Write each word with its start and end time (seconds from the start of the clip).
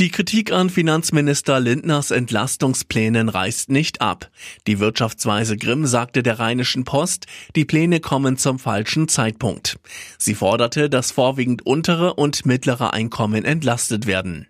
Die 0.00 0.10
Kritik 0.10 0.52
an 0.52 0.70
Finanzminister 0.70 1.58
Lindners 1.58 2.12
Entlastungsplänen 2.12 3.28
reißt 3.28 3.68
nicht 3.68 4.00
ab. 4.00 4.30
Die 4.68 4.78
Wirtschaftsweise 4.78 5.56
Grimm 5.56 5.86
sagte 5.86 6.22
der 6.22 6.38
Rheinischen 6.38 6.84
Post, 6.84 7.26
die 7.56 7.64
Pläne 7.64 7.98
kommen 7.98 8.36
zum 8.36 8.60
falschen 8.60 9.08
Zeitpunkt. 9.08 9.80
Sie 10.16 10.36
forderte, 10.36 10.88
dass 10.88 11.10
vorwiegend 11.10 11.66
untere 11.66 12.14
und 12.14 12.46
mittlere 12.46 12.92
Einkommen 12.92 13.44
entlastet 13.44 14.06
werden. 14.06 14.46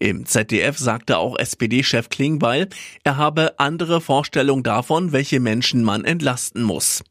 Im 0.00 0.26
ZDF 0.26 0.76
sagte 0.76 1.16
auch 1.16 1.38
SPD-Chef 1.38 2.10
Klingbeil, 2.10 2.68
er 3.02 3.16
habe 3.16 3.58
andere 3.58 4.02
Vorstellungen 4.02 4.64
davon, 4.64 5.12
welche 5.12 5.40
Menschen 5.40 5.82
man 5.82 6.04
entlasten 6.04 6.62
muss. 6.62 7.02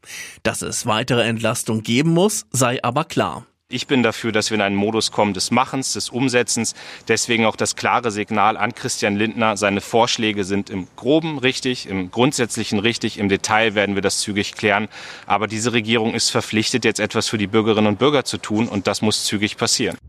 Dass 0.44 0.62
es 0.62 0.85
weitere 0.85 1.23
Entlastung 1.23 1.81
geben 1.81 2.12
muss, 2.12 2.45
sei 2.52 2.84
aber 2.84 3.05
klar. 3.05 3.48
Ich 3.72 3.86
bin 3.86 4.02
dafür, 4.02 4.32
dass 4.32 4.50
wir 4.50 4.55
in 4.55 4.64
einen 4.64 4.76
Modus 4.76 5.12
kommen 5.12 5.36
des 5.36 5.52
Machens, 5.52 5.94
des 5.94 6.09
Umsetzens. 6.09 6.73
Deswegen 7.08 7.46
auch 7.46 7.55
das 7.55 7.76
klare 7.76 8.09
Signal 8.09 8.58
an 8.58 8.73
Christian 8.73 9.16
Lindner. 9.16 9.58
Seine 9.58 9.80
Vorschläge 9.80 10.44
sind 10.44 10.72
im 10.72 10.88
Groben 10.95 11.38
richtig, 11.38 11.88
im 11.88 12.09
Grundsätzlichen 12.09 12.80
richtig. 12.80 13.20
Im 13.20 13.30
Detail 13.30 13.76
werden 13.76 13.94
wir 13.94 14.02
das 14.02 14.22
zügig 14.22 14.54
klären. 14.54 14.88
Aber 15.28 15.45
diese 15.45 15.72
Regierung 15.72 16.16
ist 16.16 16.32
verpflichtet, 16.32 16.84
jetzt 16.84 17.00
etwas 17.00 17.28
für 17.28 17.38
die 17.38 17.45
Bürgerinnen 17.45 17.86
und 17.86 18.00
Bürger 18.00 18.26
zu 18.26 18.40
tun. 18.40 18.68
Und 18.68 18.88
das 18.88 19.04
muss 19.04 19.26
zügig 19.26 19.55
passieren. 19.55 20.00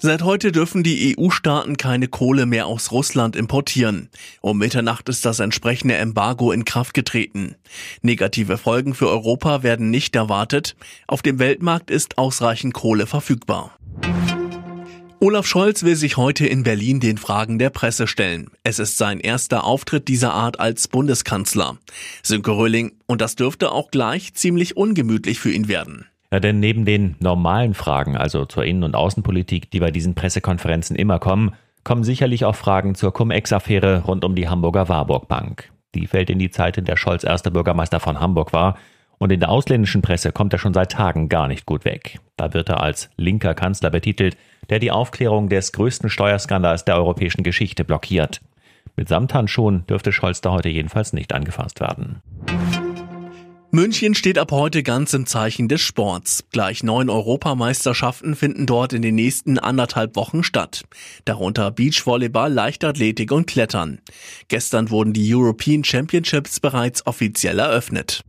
Seit 0.00 0.22
heute 0.22 0.52
dürfen 0.52 0.84
die 0.84 1.16
EU-Staaten 1.18 1.76
keine 1.76 2.06
Kohle 2.06 2.46
mehr 2.46 2.66
aus 2.66 2.92
Russland 2.92 3.34
importieren. 3.34 4.10
Um 4.40 4.56
Mitternacht 4.58 5.08
ist 5.08 5.24
das 5.24 5.40
entsprechende 5.40 5.96
Embargo 5.96 6.52
in 6.52 6.64
Kraft 6.64 6.94
getreten. 6.94 7.56
Negative 8.00 8.58
Folgen 8.58 8.94
für 8.94 9.08
Europa 9.08 9.64
werden 9.64 9.90
nicht 9.90 10.14
erwartet. 10.14 10.76
Auf 11.08 11.22
dem 11.22 11.40
Weltmarkt 11.40 11.90
ist 11.90 12.16
ausreichend 12.16 12.74
Kohle 12.74 13.08
verfügbar. 13.08 13.76
Olaf 15.18 15.48
Scholz 15.48 15.82
will 15.82 15.96
sich 15.96 16.16
heute 16.16 16.46
in 16.46 16.62
Berlin 16.62 17.00
den 17.00 17.18
Fragen 17.18 17.58
der 17.58 17.70
Presse 17.70 18.06
stellen. 18.06 18.50
Es 18.62 18.78
ist 18.78 18.98
sein 18.98 19.18
erster 19.18 19.64
Auftritt 19.64 20.06
dieser 20.06 20.32
Art 20.32 20.60
als 20.60 20.86
Bundeskanzler. 20.86 21.76
Sönke 22.22 22.52
Röhling, 22.52 22.92
und 23.06 23.20
das 23.20 23.34
dürfte 23.34 23.72
auch 23.72 23.90
gleich 23.90 24.32
ziemlich 24.34 24.76
ungemütlich 24.76 25.40
für 25.40 25.50
ihn 25.50 25.66
werden. 25.66 26.06
Ja, 26.30 26.40
denn 26.40 26.60
neben 26.60 26.84
den 26.84 27.16
normalen 27.20 27.74
Fragen, 27.74 28.16
also 28.16 28.44
zur 28.44 28.64
Innen- 28.64 28.82
und 28.82 28.94
Außenpolitik, 28.94 29.70
die 29.70 29.80
bei 29.80 29.90
diesen 29.90 30.14
Pressekonferenzen 30.14 30.94
immer 30.94 31.18
kommen, 31.18 31.52
kommen 31.84 32.04
sicherlich 32.04 32.44
auch 32.44 32.54
Fragen 32.54 32.94
zur 32.94 33.14
Cum-Ex-Affäre 33.14 34.02
rund 34.04 34.24
um 34.24 34.34
die 34.34 34.48
Hamburger 34.48 34.90
Warburg 34.90 35.26
Bank. 35.26 35.72
Die 35.94 36.06
fällt 36.06 36.28
in 36.28 36.38
die 36.38 36.50
Zeit, 36.50 36.76
in 36.76 36.84
der 36.84 36.96
Scholz 36.96 37.24
erster 37.24 37.50
Bürgermeister 37.50 37.98
von 37.98 38.20
Hamburg 38.20 38.52
war. 38.52 38.76
Und 39.16 39.32
in 39.32 39.40
der 39.40 39.48
ausländischen 39.48 40.02
Presse 40.02 40.30
kommt 40.30 40.52
er 40.52 40.58
schon 40.58 40.74
seit 40.74 40.92
Tagen 40.92 41.28
gar 41.28 41.48
nicht 41.48 41.66
gut 41.66 41.84
weg. 41.84 42.20
Da 42.36 42.52
wird 42.52 42.68
er 42.68 42.82
als 42.82 43.10
linker 43.16 43.54
Kanzler 43.54 43.90
betitelt, 43.90 44.36
der 44.68 44.78
die 44.78 44.92
Aufklärung 44.92 45.48
des 45.48 45.72
größten 45.72 46.10
Steuerskandals 46.10 46.84
der 46.84 46.96
europäischen 46.96 47.42
Geschichte 47.42 47.84
blockiert. 47.84 48.40
Mit 48.96 49.08
Samthandschuhen 49.08 49.86
dürfte 49.86 50.12
Scholz 50.12 50.40
da 50.40 50.50
heute 50.50 50.68
jedenfalls 50.68 51.12
nicht 51.12 51.32
angefasst 51.32 51.80
werden. 51.80 52.22
München 53.70 54.14
steht 54.14 54.38
ab 54.38 54.50
heute 54.50 54.82
ganz 54.82 55.12
im 55.12 55.26
Zeichen 55.26 55.68
des 55.68 55.82
Sports. 55.82 56.44
Gleich 56.52 56.82
neun 56.82 57.10
Europameisterschaften 57.10 58.34
finden 58.34 58.64
dort 58.64 58.94
in 58.94 59.02
den 59.02 59.14
nächsten 59.14 59.58
anderthalb 59.58 60.16
Wochen 60.16 60.42
statt. 60.42 60.84
Darunter 61.26 61.70
Beachvolleyball, 61.70 62.50
Leichtathletik 62.50 63.30
und 63.30 63.46
Klettern. 63.46 64.00
Gestern 64.48 64.88
wurden 64.88 65.12
die 65.12 65.34
European 65.34 65.84
Championships 65.84 66.60
bereits 66.60 67.06
offiziell 67.06 67.58
eröffnet. 67.58 68.22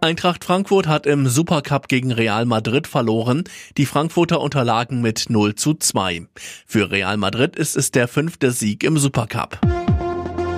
Eintracht 0.00 0.44
Frankfurt 0.44 0.88
hat 0.88 1.06
im 1.06 1.28
Supercup 1.28 1.86
gegen 1.86 2.10
Real 2.10 2.44
Madrid 2.44 2.88
verloren. 2.88 3.44
Die 3.76 3.86
Frankfurter 3.86 4.40
unterlagen 4.40 5.00
mit 5.00 5.26
0 5.28 5.54
zu 5.54 5.74
2. 5.74 6.26
Für 6.66 6.90
Real 6.90 7.16
Madrid 7.18 7.54
ist 7.54 7.76
es 7.76 7.92
der 7.92 8.08
fünfte 8.08 8.50
Sieg 8.50 8.82
im 8.82 8.98
Supercup. 8.98 9.60